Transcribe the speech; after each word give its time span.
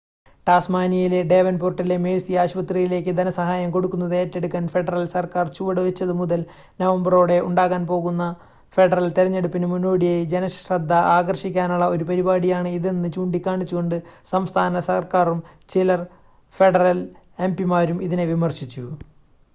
ടാസ്മാനിയയിലെ 0.47 1.17
ഡേവൻപോർട്ടിലെ 1.23 1.97
മേഴ്‌സി 1.97 2.33
ആശുപത്രിയിലേക്ക് 2.35 3.11
ധനസഹായം 3.17 3.69
കൊടുക്കുന്നത് 3.71 4.15
ഏറ്റെടുക്കാൻ 4.15 4.63
ഫെഡറൽ 4.67 5.03
സർക്കാർ 5.07 5.45
ചുവട് 5.49 5.81
വെച്ചത് 5.81 6.13
മുതൽ 6.21 6.41
നവംബറോടെ 6.79 7.37
ഉണ്ടാകാൻ 7.41 7.83
പോകുന്ന 7.85 8.23
ഫെഡറൽ 8.77 9.07
തെരഞ്ഞെടുപ്പിന് 9.11 9.67
മുന്നോടിയായി 9.67 10.25
ജനശ്രദ്ധ 10.25 10.93
ആകർഷിക്കാനുള്ള 11.13 11.87
ഒരു 11.87 12.03
പരിപാടിയാണ് 12.03 12.71
ഇതെന്ന് 12.71 13.11
ചൂണ്ടി 13.13 13.41
കാണിച്ചുകൊണ്ട് 13.41 13.97
സംസ്ഥാന 14.27 14.79
സർക്കാരും 14.89 15.41
ചില 15.69 15.99
ഫെഡറൽ 16.55 17.01
എംപിമാരും 17.39 17.99
ഇതിനെ 18.01 18.25
വിമർശിച്ചു 18.25 18.85